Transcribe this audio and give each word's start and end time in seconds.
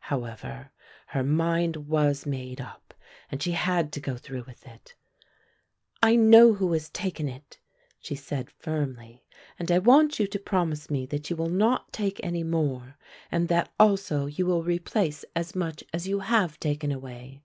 However, 0.00 0.72
her 1.06 1.22
mind 1.22 1.76
was 1.76 2.26
made 2.26 2.60
up 2.60 2.92
and 3.30 3.40
she 3.40 3.52
had 3.52 3.92
to 3.92 4.00
go 4.00 4.16
through 4.16 4.42
with 4.42 4.66
it. 4.66 4.96
"I 6.02 6.16
know 6.16 6.54
who 6.54 6.72
has 6.72 6.88
taken 6.90 7.28
it," 7.28 7.60
she 8.00 8.16
said 8.16 8.50
firmly, 8.50 9.22
"and 9.60 9.70
I 9.70 9.78
want 9.78 10.18
you 10.18 10.26
to 10.26 10.40
promise 10.40 10.90
me 10.90 11.06
that 11.06 11.30
you 11.30 11.36
will 11.36 11.50
not 11.50 11.92
take 11.92 12.18
any 12.24 12.42
more 12.42 12.96
and 13.30 13.46
that 13.46 13.72
also 13.78 14.26
you 14.26 14.44
will 14.44 14.64
replace 14.64 15.24
as 15.36 15.54
much 15.54 15.84
as 15.94 16.08
you 16.08 16.18
have 16.18 16.58
taken 16.58 16.90
away." 16.90 17.44